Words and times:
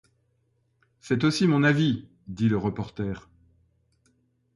C’est 0.99 1.23
aussi 1.23 1.45
mon 1.47 1.61
avis, 1.63 2.07
dit 2.25 2.49
le 2.49 2.57
reporter. 2.57 3.29